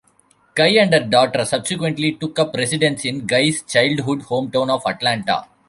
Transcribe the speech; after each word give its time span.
Guy 0.55 0.79
and 0.79 0.91
her 0.91 0.99
daughter 1.01 1.45
subsequently 1.45 2.13
took 2.13 2.39
up 2.39 2.55
residence 2.55 3.05
in 3.05 3.27
Guy's 3.27 3.61
childhood 3.61 4.23
hometown 4.23 4.71
of 4.71 4.81
Atlanta. 4.87 5.47